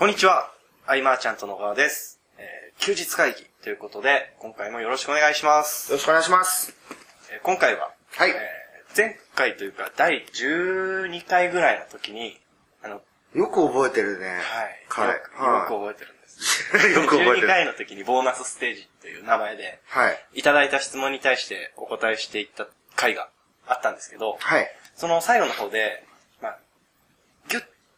[0.00, 0.50] こんにちは。
[0.86, 2.20] アイマーちゃんと野川です。
[2.38, 5.92] えー休日会議ということで、今回もよろしくお願いします。
[5.92, 6.72] よろしくお願いします。
[7.30, 8.36] えー今回は、はいえー
[8.96, 12.40] 前回というか、第12回ぐらいの時に、
[12.82, 13.02] あの、
[13.34, 14.28] よく覚えてるね。
[14.28, 14.40] はい。
[14.88, 15.12] 彼。
[15.12, 16.76] よくよく覚えてるんです。
[16.78, 16.92] はい。
[16.94, 17.46] よく覚えて12る。
[17.48, 20.18] 回の時にボーナスステージという名前で、はい。
[20.32, 23.28] いただいた質問に対してお答えしていった回が
[23.68, 24.66] あったんですけど、はい。
[24.96, 26.02] その最後の方で、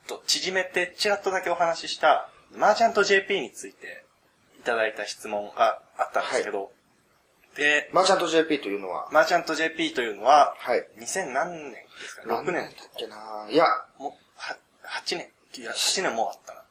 [0.06, 4.04] と縮めて、ちらっとだけお話しした、マーチャント JP について
[4.58, 6.70] いただいた質問があったんですけど、
[7.56, 10.86] で、マーチャント JP というのは、マーチャント JP というのは、はい。
[10.98, 13.46] 2000何年ですか ?6 年だっけな？
[13.50, 13.66] いや、
[13.98, 14.56] もう、は、
[15.04, 15.28] 8年
[15.58, 16.62] いや、8年もうあったな。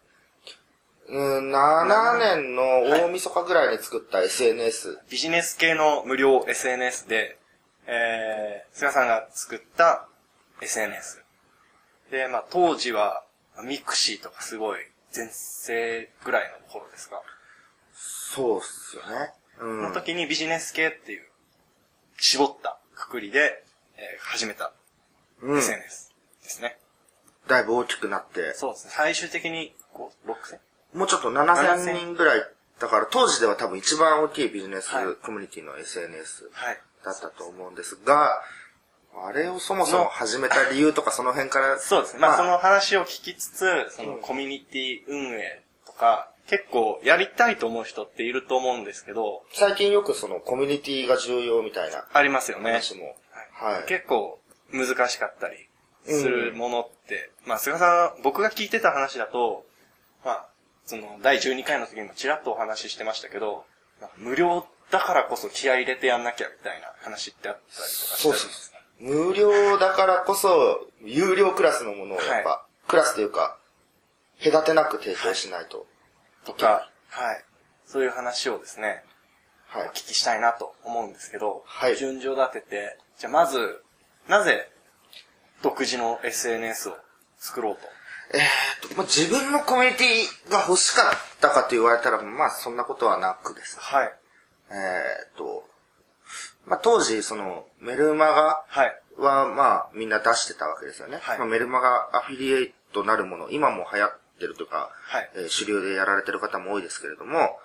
[1.10, 5.00] うん、7年の大晦日ぐらいに作った SNS。
[5.10, 7.38] ビジネス系の無料 SNS で、
[7.86, 10.08] えー、菅さんが作った
[10.62, 11.22] SNS。
[12.12, 13.24] で、まあ当時は、
[13.64, 14.80] ミクシーとかすごい
[15.12, 17.22] 全盛ぐらいの頃ですか？
[17.94, 19.34] そうっすよね。
[19.58, 19.82] うそん。
[19.84, 21.28] の時にビジネス系っていう、
[22.18, 23.64] 絞ったくくりで、
[23.98, 24.72] えー始めた
[25.42, 25.58] うん。
[25.58, 26.12] SNS
[26.44, 26.78] ですね。
[27.48, 28.94] だいぶ大きくなって、そうですね。
[28.96, 30.60] 最終的に、こう、6000?
[30.98, 32.46] もうちょっと7000人ぐらい、
[32.80, 36.80] だから当時では多分一番大きいビジネスはいコミュニティの SNS はい。
[37.04, 38.42] だったと思うんですが、
[39.16, 42.20] あれをそもそも始めた理由とかその辺から、そうですね。
[42.20, 52.72] まあ、その話を聞きつつ、そのコミュニティ運営とか、結構やりたいと思う人っていると思うんですけど、最近よくそのコミュニティが重要みたいなありますよね。
[52.72, 53.16] 話も、
[53.54, 53.86] はい。
[53.88, 54.40] 結構
[54.74, 55.70] 難しかったり
[56.06, 59.66] するものって、まあ、菅さん、僕が聞いてた話だと、
[60.26, 60.50] まあ、
[60.86, 63.66] その、第12回の時にもちらっとお話ししてましたけど、
[64.02, 68.71] まあ無料だからこそ気合い入れてやんなきゃみたいな話ってあったりとかしたりそうそう
[69.02, 73.58] 無料だからこそ、有料クラスのものをやっぱ、はクラスというか、
[74.44, 75.88] 隔てなく提供しないと。
[76.46, 77.44] とか、はい。
[77.86, 79.04] そういう話をですね、
[79.68, 79.88] はい。
[79.88, 83.84] お聞きしたいなと思うんですけど、はい順序立てて、じゃあまず、
[84.28, 84.70] なぜ、
[85.62, 86.98] 独自の SNS を
[87.38, 87.82] 作ろうと？
[88.34, 93.82] えーっと、まあ、自分のコミュニティが欲しかったかと言われたら、まあそんなことはなくですね。
[93.84, 94.14] はい。
[94.72, 95.66] えーっと、
[96.72, 98.64] まあ当時、その、メルマガ
[99.18, 101.20] はまあみんな出してたわけですよね。
[101.22, 107.60] はいまあ、メルマガアフィリエイトなるもの、今も流行ってるとか、はいえー主流でやられてる方も多いですけれども、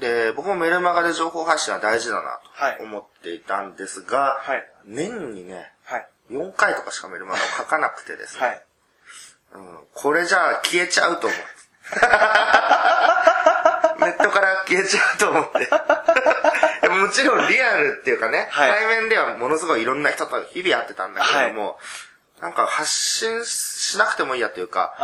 [0.00, 4.66] で、僕もメルマガで情報発信は大事だなはいと思っていたんですが、はい。
[4.86, 6.08] 年にね、はい。
[6.30, 8.62] 4回とかしかメルマガを書かなくてですね、はい。
[9.56, 11.38] うん、これじゃあ消えちゃうと思う。
[14.00, 15.68] ネットから消えちゃうと思って。
[17.12, 18.70] でももちろんリアルっていうかね、はい。
[18.70, 21.76] 対面ではものすごいいろんな人と日々会ってたんだけれども、
[22.40, 24.94] なんか発信しなくてもいいやというか。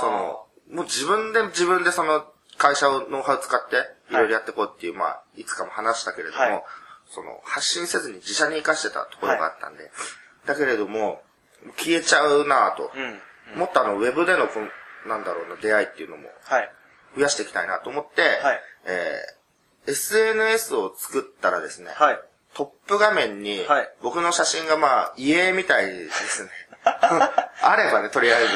[0.00, 2.24] その、もう自分で自分でその
[2.58, 3.76] 会社をノウハウ使って
[4.10, 4.14] い。
[4.14, 6.62] ろいろやっていこうっていう、まあ、いつかも話したけれども、はい。
[7.10, 9.90] その、発信せずに自社に活かしてたところがあったんで、
[10.46, 11.22] だけれども、
[11.76, 13.58] 消えちゃうなぁと、うん。
[13.58, 14.68] もっとあの、ウェブでのこの、
[15.08, 16.70] なんだろうな、出会いっていうのもはい。
[17.16, 18.60] 増やしていきたいなと思って、はい。
[18.86, 19.41] えー、
[19.86, 22.20] SNS を作ったらですね、はい。
[22.54, 26.50] トップ画面にはい、僕の写真がまあ、家みたいですね。
[26.84, 28.52] あればね、とりあえず。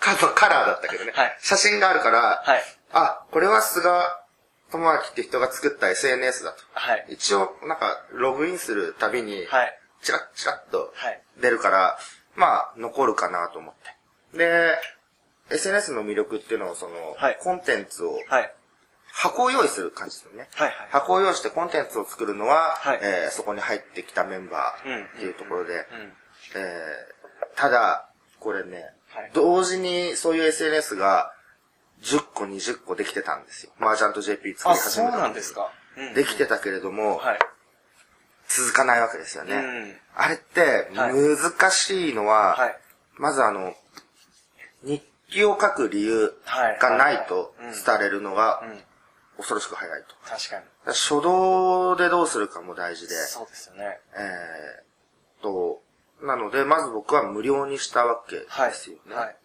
[0.00, 1.12] カカラーだったけどね。
[1.14, 2.62] はい写真があるから、はい。
[2.92, 3.90] あ、これは菅
[4.70, 6.62] 智明って人が作った SNS だと。
[6.72, 7.06] はい。
[7.08, 9.78] 一応、なんか、ログインするたびに、はい。
[10.02, 11.22] チラッチラッとはい。
[11.38, 11.98] 出るから、
[12.34, 13.74] まあ、残るかなと思っ
[14.32, 14.38] て。
[14.38, 14.78] で、
[15.50, 18.54] SNS の魅力っていうのを、その、はいコンテンツを、はい。
[19.12, 20.48] 箱を用意する感じですよね。
[20.54, 20.68] はい。
[20.68, 20.76] はい。
[20.90, 25.86] 箱を用意してコンテンツを作るのは、はいえーそこに入ってきたメンバーっていうところで、
[27.56, 31.32] ただ、これね、はい同時にそういう SNS が
[32.02, 33.72] 10個、20個できてたんですよ。
[33.78, 35.72] マージャント JP 作あ、り始そうめた時なんですか。
[35.96, 37.38] うんできてたけれども、はい。
[38.48, 39.54] 続かないわけですよね。
[39.56, 42.76] うんあれって、はい難しいのは、はい。
[43.16, 43.74] まずあの、
[44.82, 46.32] 日記を書く理由
[46.80, 47.54] がないと
[47.86, 48.80] 伝えれるのがうん。
[49.40, 50.14] 恐ろしく早いと。
[50.28, 50.64] 確かに。
[50.86, 53.98] 初動でどうするかも大事で、そうですよね。
[54.16, 55.82] えー、と、
[56.22, 58.70] なので、まず僕は無料にしたわけはい。
[58.70, 59.14] ですよね。
[59.14, 59.36] はい。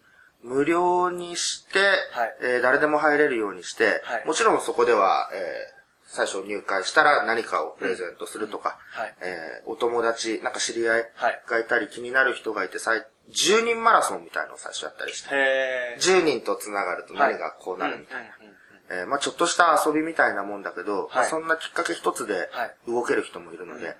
[0.42, 1.78] 無料にして、
[2.12, 5.76] はいえー誰でも入れるようにして、はいもちろんそこでは、えー
[6.08, 16.20] 最初入会したら何かをプレゼントするとか、はいえーお友達、なんか知り合いはいがいたり気になる人がいて、さい10人マラソンみたいのを最初やったりして、へー。
[16.20, 18.36] 10人と繋がると何がこうなるみたいな。
[18.40, 18.56] うんうんうん
[18.90, 23.96] えーまあちょっとした遊びみたいなもんだけど、まあはいそんなきっかけ一つではい動ける人もいるので、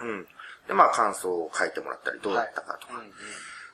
[0.00, 0.26] うん。
[0.68, 2.94] で、まあ感想を書いてもらったり、どうだったかとか。
[2.94, 3.12] うんうん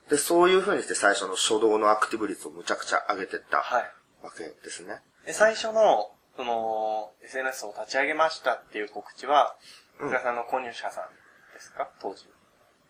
[0.09, 3.93] で、そういう風にして最初の初動のアクティブ率をむちゃくちゃ上げてったはい。
[4.23, 5.03] わけですね。
[5.27, 9.55] え最初の、その、SNS を立ち上げましたっていう告知は、
[10.01, 11.91] うん菅さんの購入者さんですか？
[12.01, 12.25] 当時。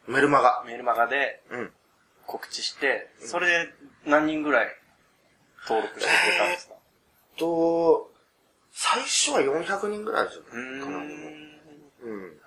[0.07, 0.63] メルマガ。
[0.65, 1.73] メールマガでうん。
[2.27, 3.73] 告知して、それで
[4.07, 4.69] 何人ぐらい
[5.69, 6.75] 登録してくれたんですか、
[7.39, 8.11] と、
[8.73, 10.49] 最初は400人ぐらいですよね。
[10.53, 10.99] うーかな。
[10.99, 11.03] ん。
[11.03, 12.41] うん。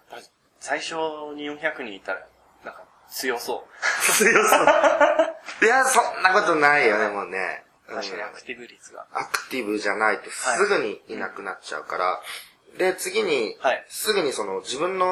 [0.60, 0.94] 最初
[1.36, 2.28] に400人いたら、
[2.64, 3.66] なんか強そ
[4.18, 5.66] 強そう。
[5.66, 7.64] いや、そんなことないよね、もうね。
[7.90, 7.96] う。
[7.96, 9.08] 確かにアクティブ率が。
[9.14, 12.22] アクティブじゃないとすぐにいなくなっちゃうから。
[12.78, 15.08] で、次に、はいすぐにその自分の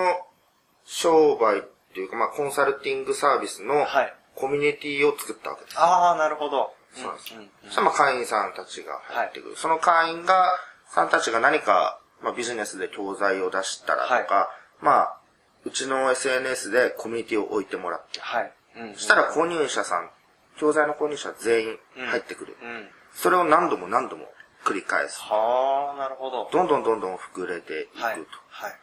[0.85, 1.61] 商売っ
[1.93, 4.13] ていうか、まあコンサルティングサービスのはい。
[4.35, 5.77] コミュニティを作ったわけです。
[5.77, 6.73] ああ、なるほど。
[6.93, 9.55] そうなんですんんそしたらまあ会員さんたちが入ってくる。
[9.55, 10.51] その会員が、
[10.89, 14.49] さんたちが何か、まあビジネスで教材を出したらとか、
[14.81, 15.17] まあ、
[15.65, 18.19] うちの SNS でコミュニティを置いてもらって。
[18.19, 18.51] はい。
[18.77, 18.93] うん。
[18.95, 20.09] そしたら購入者さん、
[20.57, 22.57] 教材の購入者全員入ってくる。
[22.61, 22.87] うん。
[23.13, 24.25] それを何度も何度も
[24.65, 25.19] 繰り返す。
[25.21, 26.49] はあ、なるほど。
[26.51, 28.03] どんどんどんどん膨れていくと。
[28.03, 28.15] はい。
[28.49, 28.79] はい。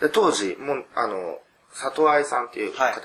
[0.00, 1.38] で、当時、もう、あの、
[1.72, 3.00] 里愛さんっていう方がいま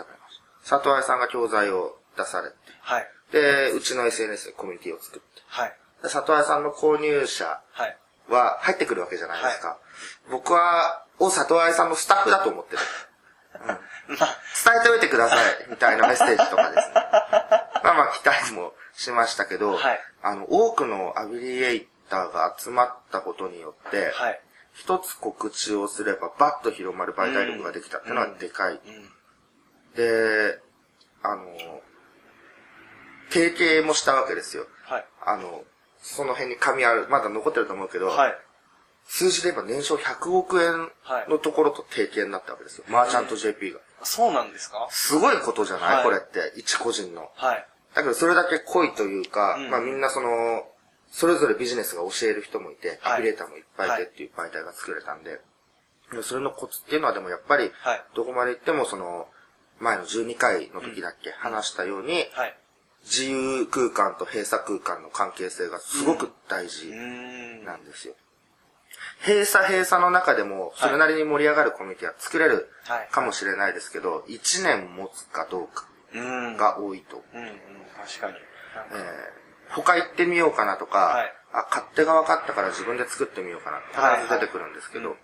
[0.63, 0.69] す。
[0.69, 3.07] 里愛さんが教材を出されて、はい。
[3.31, 5.73] で、うちの SNS でコミュニティを作って、はい。
[6.03, 7.97] で里愛さんの購入者はい。
[8.29, 9.77] は入ってくるわけじゃないですか。
[10.29, 12.79] 僕は、を里愛さんのスタッフだと思ってる。
[13.63, 15.39] まあ、伝えておいてください、
[15.69, 16.93] みたいなメッセージとかですね。
[17.83, 24.41] まあまあ、期待もしましたけど、はいあの、多くのアビリエイターが集まったことによって、はい。
[24.73, 28.73] 一つ告知をすればバッと広まる媒体力ができたっていうのはでかい。
[28.73, 29.13] うん。
[29.95, 30.59] で、
[31.23, 31.45] あの、
[33.35, 34.65] 提携もしたわけですよ。
[34.85, 35.05] はい。
[35.25, 35.63] あの、
[36.01, 38.35] その辺に紙ある、まだ残ってると思うけど、はい。
[39.07, 40.89] 数字で言えば年商100億円
[41.29, 42.85] のところと提携になったわけですよ。
[42.89, 43.79] マーチャント JP が。
[44.03, 44.87] そうなんですか？
[44.89, 47.29] すごいことじゃない、はいこれって、一個人の。
[47.35, 47.67] はい。
[47.93, 50.65] だけどそれだけ濃いというか、うんまあみんなその、
[51.11, 55.39] それぞれビジネスが教える人もいて、はいアフィリエーターもいっぱいいてっていう媒体が作れたんで、
[56.11, 59.27] でそれのコツっていうのはでもやっぱり、はいどこまで行ってもその、
[59.79, 62.57] 前の12回の時だっけ、話したように、はい。
[63.05, 66.89] 自由空間と閉鎖空間の関係性がすごく大う事。
[67.63, 68.15] なんですよ。
[69.25, 73.07] 閉鎖閉鎖の中でも、それなりに盛り上がるコミュニティは作れるはい。
[73.11, 76.57] かもしれないですけど、1年持つかどうかうん。
[76.57, 77.23] が多いと。
[77.33, 77.47] うんうん。
[77.95, 78.33] 確かに。
[78.91, 83.79] えー他行ってみようかなとか、はいあ、勝手が分かったから自分で作ってみようかな。
[84.19, 85.17] 必ず出てくるんですけど、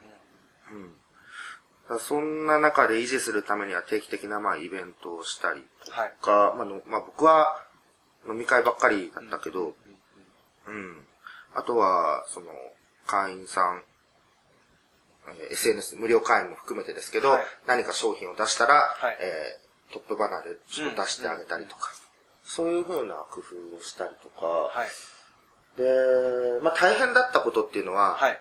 [2.00, 6.14] そんな中で維持するためには定期的なまあイベントをしたりはい。
[6.22, 7.64] とか、まあのまあ、僕は
[8.28, 9.76] 飲み会ばっかりだったけど、
[10.68, 10.98] うん。
[11.54, 12.48] あとは、その、
[13.08, 13.84] 会員さん、
[15.28, 19.62] えー SNS、無料会員も含めてですけど、はい何か商品を出したら、はいえー
[19.94, 21.92] トップバナーでちょっと出してあげたりとか、
[22.46, 24.88] そういう風な工夫をしたりとか、はい。
[25.78, 25.84] で、
[26.64, 28.40] まあ大変だったことっていうのは、はい。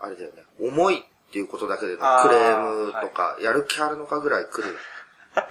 [0.00, 4.74] あれだよね、重いっていうことだけでクレームとか、やる気あるのかぐらい来る。
[5.36, 5.44] うん、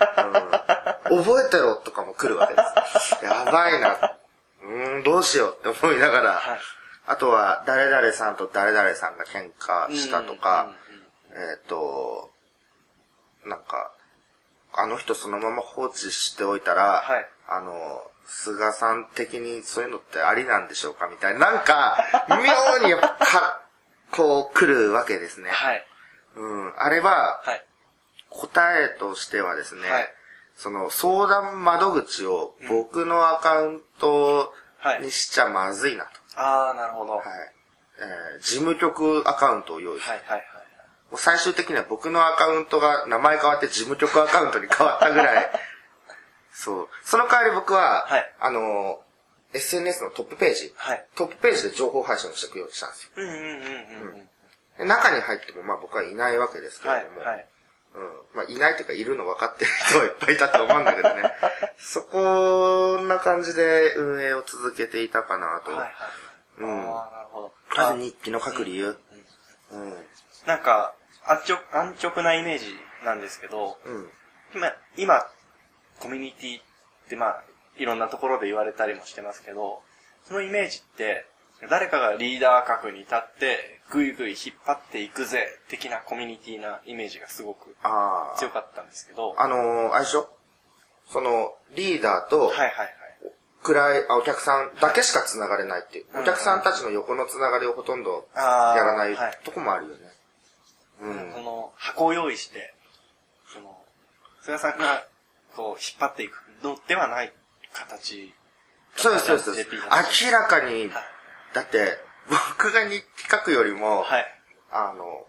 [1.18, 2.62] 覚えてろとかも来るわけで
[3.00, 3.18] す。
[3.25, 4.18] やばいな。
[4.63, 6.60] うーん、どうしようって思いながら、はい。
[7.06, 10.84] あとは、誰々さんと誰々さんが喧嘩したとか、うんうんうん
[11.36, 12.32] えっ、と、
[13.46, 13.91] なんか、
[14.74, 21.51] あの人そのまま放置しておいたら、はいあの、菅さん的にそういうのってありなんでしょうかみたいな。
[21.51, 21.98] なんか、
[22.29, 23.62] 妙にやっぱか、
[24.12, 25.50] こう来るわけですね。
[25.50, 25.86] はい。
[26.36, 26.74] うん。
[26.77, 27.65] あれは、はい。
[28.29, 30.13] 答えとしてはですね、はい
[30.55, 36.10] その相談窓口を僕のアカウントはいにしちゃまずいなと。
[36.36, 37.13] ああ、なるほど。
[37.13, 37.29] ははいい。
[38.00, 40.43] えー事務局アカウントを用意して、はいはい。
[41.12, 45.51] もう最終的には僕のアカウントが名前変わって事務局アカウントに変わったぐらい、
[46.51, 46.89] そう。
[47.03, 49.00] その代わり僕は、はいあの、
[49.53, 51.05] SNS のトップページ、はい。
[51.15, 53.03] トップページで情報配信をしていくようにしたんです
[54.79, 54.86] よ。
[54.86, 57.45] 中に入っても、まあ僕はいないわけですけはいれども、はい。
[57.95, 58.38] うん。
[58.38, 61.31] まあいないというかいるの分かってる人はいっぱいいたと思うんだけどね。
[61.77, 65.71] そこんな感じで運営を続けていたかなと。
[65.71, 65.91] はいはい。
[66.59, 67.53] うんああ、なるほど。
[67.75, 68.97] まず日記の書く理由。
[69.71, 69.93] うん。
[70.45, 70.93] なんか、
[71.25, 74.12] 安直、安直なイメージなんですけど、うん。
[74.53, 75.27] 今、今、
[76.00, 76.63] コミュニティっ
[77.09, 77.43] てまあ、
[77.77, 79.81] いろんなところで言われたりもしてますけど、
[80.25, 81.25] そのイメージって、
[81.69, 89.44] 誰かがリーダー格に立って、ぐいぐい引っ張っていくぜ、的なコミュニティなイメージがすごくあ強かったんですけど、あ。
[89.44, 90.30] あのー、あれでしょ？
[91.10, 92.90] その、リーダーと、はいはいはい。
[93.62, 96.06] くらい、あ、お客さんだけしか繋がれないっていう。
[96.13, 98.42] うんお客さんたちの横の繋がりをほとんどや
[98.75, 100.00] らないはいとこもあるよね。
[101.02, 101.34] うん。
[101.34, 102.74] その、箱を用意して、
[103.54, 103.78] その、
[104.42, 105.06] 菅さんが、
[105.56, 107.34] こう、引っ張っていくのではない
[107.74, 108.34] 形
[108.96, 109.70] そうです、そうです。
[110.25, 110.90] 明らかに、
[111.54, 111.98] だって、
[112.30, 114.25] 僕が日記書くよりも、はい。
[114.72, 115.25] あの、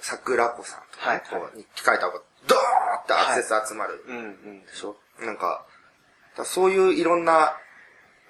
[0.00, 1.22] 桜子さんとかね、はい。
[1.30, 2.60] こう日記書いた方が、ドーン
[3.02, 4.04] ってアクセス集まる。
[4.06, 4.64] うんうん。
[4.64, 5.64] でしょ、なんか、
[6.32, 7.56] だからそういういろんな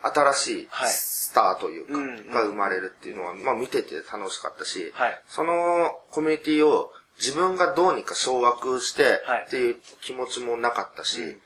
[0.02, 0.90] 新しいはい。
[0.90, 2.30] スターというか、うんうん。
[2.30, 5.22] が生まれるっていうのは、まあ見てて楽しかったし、はい。
[5.28, 9.44] そのコミュニティを自分がどうにか掌握してはい。
[9.46, 11.36] っていう気持ちもなかったし、うんうん。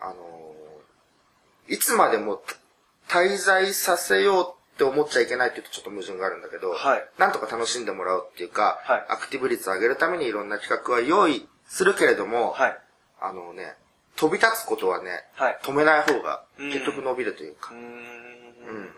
[0.00, 0.48] あのー
[1.70, 2.40] いつまでも
[3.08, 12.78] 滞在させようって思っちゃいけないって言うとちょっと矛盾があるんだけど、はいなんとか楽しんでもらうっていうか、はいアクティブ率を上げるためにいろんな企画は用意するけれども、はい。
[13.20, 13.74] あのね、
[14.14, 17.82] 飛び立つことはね、はい止めない方がうん結局伸びるというか、うーん。
[17.82, 18.90] うん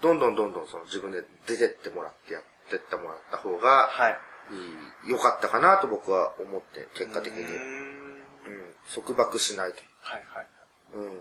[0.00, 4.18] どんどんどんどんその自分で出てってもらってやってってもらった方がはい。
[5.06, 7.42] 良かったかなと僕は思って、結果的に。
[7.42, 9.76] うん、束縛しないと。
[10.00, 10.46] はいはい。
[10.94, 11.20] うん。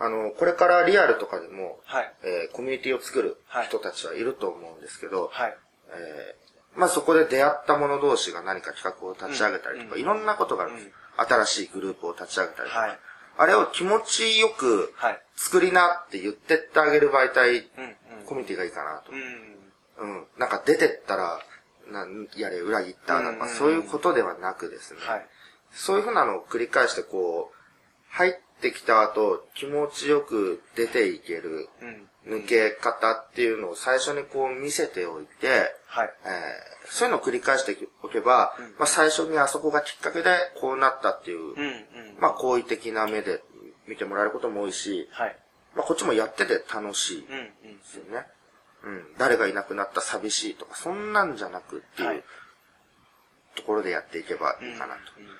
[0.00, 2.12] あの、これからリアルとかでも、はい。
[2.24, 3.36] えーコミュニティを作る
[3.68, 5.56] 人たちはいると思うんですけど、はい。
[5.92, 6.40] えー
[6.78, 12.98] まあそこで出会った者同士が何か企画を立ち上げたりとか、うんいろんなことがあるんです、新しいグループを立ち上げたりとか、はい
[13.38, 15.22] あれを気持ちよくはい。
[15.36, 17.60] 作りなって言ってってあげる媒体、うん
[18.20, 18.26] うん。
[18.26, 19.14] コミュニティがいいかなとう。
[19.16, 19.18] ん。
[19.18, 20.26] うん。
[20.38, 21.40] なんか出てったら、
[21.90, 25.26] なんやれ裏切ったなんかうんそういうことではなくですね、はい。
[25.72, 27.56] そういうふうなのを繰り返してこう、
[28.10, 32.06] 入ってきた後気持ちよく出ていけるうん。
[32.26, 36.10] 抜け方っていうのを最初にこう見せておいて、はい。
[36.24, 41.84] えーそういうのを繰り返しておけば、うんまあ最初にあそこがきっかけでこうなったっていう、うんうん。
[42.20, 43.42] まあ好意的な目で
[43.86, 45.36] 見てもらえることも多いし、はい。
[45.74, 47.26] まあこっちもやってて楽しい。
[47.26, 47.78] うんうん。
[47.78, 48.26] ですよね。
[48.84, 49.04] うん。
[49.18, 52.24] 誰がいなくなった寂しいとか、そんなんじゃなくっていう、はい
[53.56, 55.00] ところでやっていけばいいかなと。
[55.18, 55.30] うんうん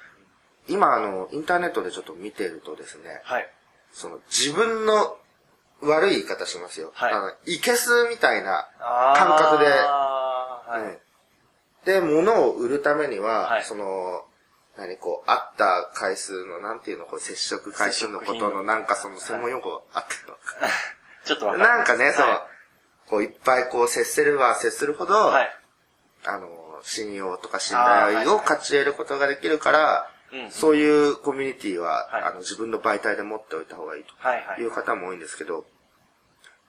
[0.70, 3.48] 今、あの、インターネットでちょっと見てるとですね、はい。
[3.92, 5.16] その自分の
[5.82, 6.92] 悪い言い方しますよ。
[6.94, 10.80] はいあの、いけすみたいな感覚で、はい。
[10.80, 10.98] うん
[11.84, 14.24] で、物を売るためには、はいその、
[14.76, 20.40] 何こう、会った回数の、なんていうの、こう、接触回数のことの、なんかその、専門用語あってるのか
[21.24, 22.46] ちょっとわかりますなんかね、そうは、
[23.08, 25.32] こういっぱいこう接するは接するほど、い。
[25.32, 25.56] はい。
[26.26, 34.04] あの、信用とか信頼を勝ち得ることができるから、うんそういうコミュニティは、はいあの、自分の媒体で持っておいた方がいい
[34.56, 35.66] という方も多いんですけど、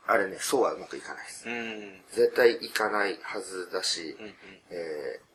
[0.07, 1.47] あれね、そうはうまくいかないです。
[1.47, 1.55] うん。
[1.55, 4.35] うん絶対いかないはずだし、うん。
[4.69, 5.31] えー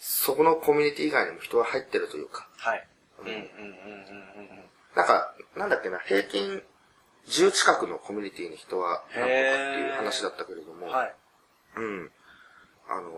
[0.00, 2.48] そこのコミュニティ以外にも人は入ってるというか、
[4.94, 6.62] なんか、なんだっけな、平均
[7.26, 10.92] 10近くのコミュニティに人は何個かっていう話だったけれども、うん。
[10.92, 11.14] はい。
[11.76, 12.10] うん。
[12.88, 13.10] あの、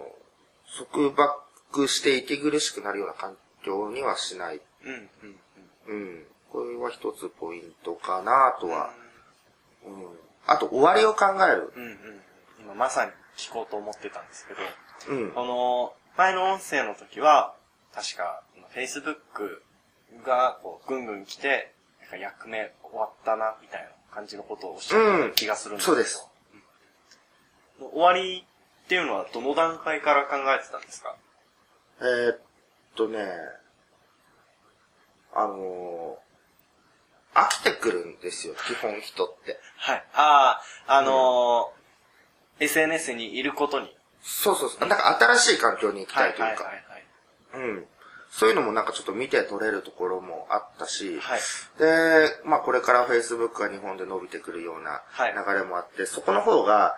[0.90, 4.60] 束縛して息苦しくなるような環境にはしない。
[4.84, 5.36] うんうん
[5.88, 5.96] うん。
[5.96, 6.26] うん。
[6.50, 8.90] これは一つポイントかなとは。
[9.84, 10.06] うん。
[10.46, 11.72] あと、終わりを考える。
[11.76, 12.20] うんうん。
[12.60, 14.60] 今まさに聞こうと思ってたんですけど、
[15.14, 15.30] うん。
[15.32, 17.54] この前の音声の時は、
[17.94, 18.42] 確か、
[18.74, 19.60] Facebook
[20.24, 26.28] がこうぐんぐん来て、なんか役目終わったな、みたいな感じのことをおっしゃた気がするんですけど、そうです
[27.80, 28.44] うん終わり
[28.84, 31.16] っていうのはどの段階から考えてたんですか？
[32.00, 32.40] えーっ
[33.00, 33.18] とね、
[35.34, 36.30] あのー
[37.32, 39.60] 飽きてくるんですよ、基本人って。
[39.76, 40.04] はい。
[40.14, 43.96] ああ、あのー SNS にいることに。
[44.20, 44.88] そうそうそう。
[44.88, 46.64] なんか新しい環境に行きたいというか。
[46.64, 46.84] はい。
[47.54, 47.86] うん。
[48.30, 51.40] そういうのもなんかちょっと見て取れるところもあったし、はい。
[51.78, 56.92] で、まあこれから Facebook が日本で伸びてくるようなはい流れもあって、そこの方がうん、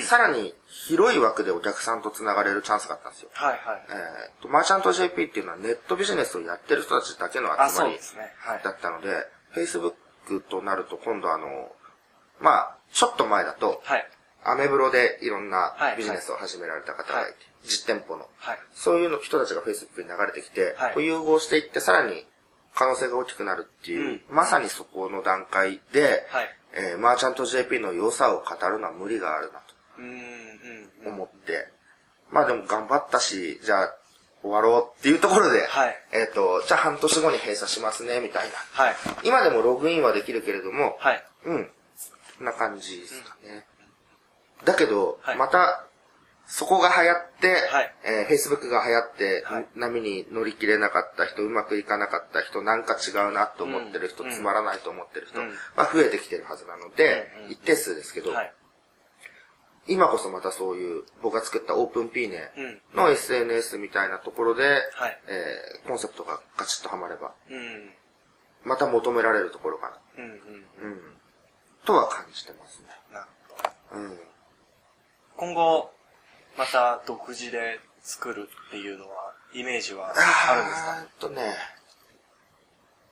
[0.00, 3.30] さらに広い枠でお客さんと繋がれるチャンスがあったんですよ。
[3.34, 3.86] はいはい。
[3.90, 8.32] えーと、マーチャント JP っていうのはネットビジネスをやってる人たちだけのあ、集まりそうですね。
[8.38, 8.60] はい。
[8.64, 11.72] だったので、Facebook となると今度あの、
[12.40, 14.08] まあちょっと前だと、はい。
[14.44, 17.34] アメブロでいろんなはいビジネスを始められた方がいて、はい
[17.64, 18.26] 実店舗の。
[18.38, 18.58] はい。
[18.72, 22.26] そういうの人たちが Facebook に流れてきて、はいこう融合していってさらに
[22.74, 26.48] 可能性が大きくなるっていう、うんまさにそこの段階で、はい。
[26.74, 29.60] えーマーチャント JP の良さを語るのは無理があるな。
[29.60, 29.71] と
[31.06, 31.68] 思って、
[32.30, 33.94] まあでも頑張ったし、じゃあ
[34.42, 38.84] 終わろうっていうところで、はいえっ、と、じゃあ半年後に閉鎖しますね、みたいな。
[38.84, 38.94] はい。
[39.24, 41.24] 今でもログインはできるけれども、はい。
[41.44, 41.70] うん。
[42.38, 43.66] こんな感じですかね。
[44.64, 45.86] だけど、はいまた、
[46.46, 58.52] そこが流行って、はいえー Facebook が流行って、はい波に乗り切れなかった人、うまくいかなかった人、なんか違うなと思ってる人、うんつまらないと思ってる人、うんまあ増えてきてるはずなので、うんうん一定数ですけど、はい。
[59.88, 62.80] 今こそまたそういう、僕が作ったオープンピーネうん。
[62.94, 65.20] の SNS みたいなところで、はい。
[65.26, 67.90] えーコンセプトがガチッとはまれば、うん。
[68.64, 70.24] また求められるところかうん。
[70.24, 70.30] うん。
[70.30, 70.36] な。
[70.82, 71.16] うん。
[71.84, 72.88] とは感じてますね。
[73.12, 73.26] なる
[73.90, 74.00] ほど。
[74.00, 74.18] うん。
[75.36, 75.90] 今後、
[76.56, 80.96] また独自で作るっていうのは、イメージはあるんですか？
[80.96, 81.54] えーっとね、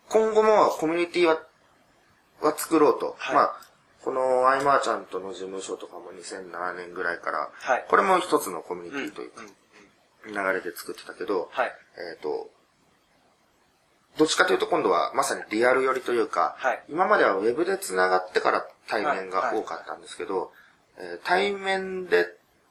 [0.08, 1.40] 今後もコミュニティは、
[2.40, 3.16] は作ろうと。
[3.18, 3.60] はいまあ、
[4.04, 9.42] このアイマーちゃんとの事務所とかも2007年ぐらいから、はいこれも一つのコミュニティというか
[10.26, 11.72] 流れで作ってたけど、はい。
[12.12, 12.50] えっ、と、
[14.18, 20.52] どっちかというと今度はまさにリアル寄りというか、はい今まではウェブで繋がってから対面が多かったんですけど、
[20.98, 22.26] えー対面で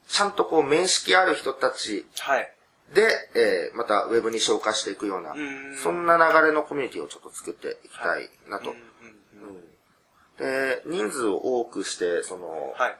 [0.08, 2.52] ちゃんとこう面識ある人たちはい。
[2.94, 8.74] で、えーまたウェブに紹介していくような、んそんな流れのコミュニティをちょっと作っていきたいなと。
[10.40, 12.98] うんうんうんうんで、人数を多くして、その、はい。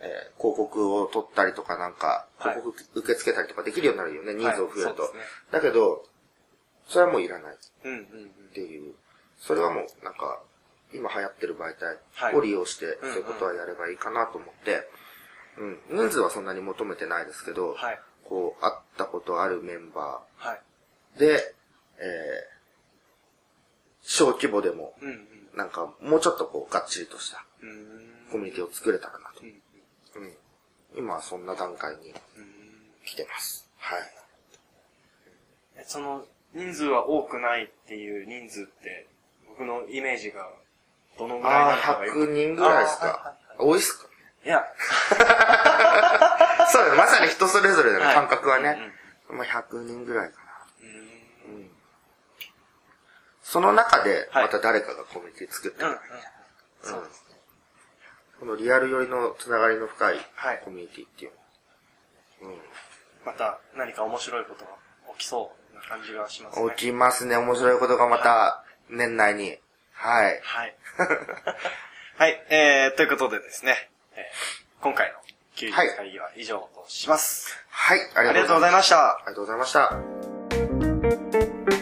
[0.00, 5.02] えー広告を取ったりとかなんか、はい広告受け付けたりとかできるようになるよね、人数を増えると。
[5.04, 6.04] はいねだけど、
[6.88, 8.30] それはもういらないっうんうんうん。
[8.52, 8.94] ていう。
[9.38, 10.40] それはもうなんか、
[10.92, 11.74] 今流行ってる媒はい
[12.14, 14.88] 体を利用して、うんうんそういうことはやればいいかなと思って、
[15.58, 18.00] うん、人数はそんなに求めてないですけど、はい。
[18.24, 20.60] こう、会ったことあるメンバはい。
[21.16, 21.54] ーで、
[21.98, 22.06] えー、
[24.02, 25.28] 小規模でも、うんうん。
[25.56, 27.44] なんか、もうちょっとこう、がっちりとした
[28.30, 29.40] コミュニティを作れたらなと。
[29.42, 30.20] う。
[30.20, 30.22] ん。
[30.22, 30.36] うん。
[30.94, 32.46] 今はそんな段階にうん。
[33.04, 33.68] 来てます。
[33.78, 34.00] はい。
[35.78, 39.06] えその、人数は多くないっていう人数って、
[39.48, 40.48] 僕のイメージが、
[41.18, 43.68] どのぐらいなああ、のかがよく100人ぐらいですあーはいかはいはい。
[43.70, 44.06] 多いっすか
[44.44, 44.64] いや、
[46.70, 48.14] そうまさに人それぞれだね、はい。
[48.14, 48.78] 感覚はうんね。
[49.30, 50.38] まあ100人ぐらいか
[50.80, 50.96] うんな。
[51.58, 51.70] うん。
[53.46, 55.90] その中で、はいまた誰かがコミュニティ作ってうん。
[55.90, 56.00] うんる。
[56.82, 57.36] そうですね。
[58.40, 61.30] このリアル寄りのつながりの深いはいコミュニティっていう
[62.44, 62.54] の。
[63.24, 64.70] また何か面白いことが
[65.16, 66.68] 起きそうな感じがしますうん。
[66.68, 66.74] ね。
[66.76, 69.56] 起きますね、面白いことがまた、年内に。
[69.92, 70.40] はい。
[70.42, 70.76] はい。
[72.18, 75.18] はい、えー、ということでですね、えー今回の
[75.56, 77.58] 休日会議は以上とします。
[77.70, 79.16] はい、あありがとうございまました。
[79.16, 80.35] ありがとうございました。